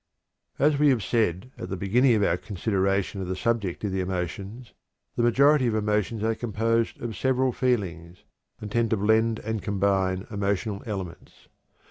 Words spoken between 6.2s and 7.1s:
are composed